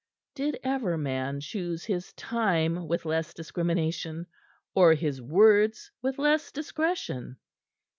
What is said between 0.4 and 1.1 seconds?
ever